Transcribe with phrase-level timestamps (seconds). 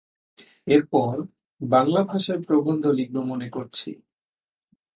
[0.67, 1.13] এরপর
[1.61, 3.89] বাঙলা ভাষায় প্রবন্ধ লিখব মনে করছি।